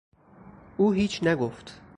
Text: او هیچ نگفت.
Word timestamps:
او 0.77 0.91
هیچ 0.93 1.23
نگفت. 1.23 1.81